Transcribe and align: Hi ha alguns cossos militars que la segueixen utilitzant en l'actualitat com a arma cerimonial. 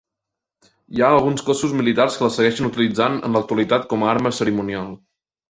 Hi 0.95 1.03
ha 1.03 1.09
alguns 1.17 1.43
cossos 1.49 1.75
militars 1.81 2.15
que 2.21 2.25
la 2.27 2.31
segueixen 2.39 2.69
utilitzant 2.71 3.21
en 3.29 3.39
l'actualitat 3.39 3.87
com 3.93 4.09
a 4.09 4.11
arma 4.17 4.35
cerimonial. 4.41 4.91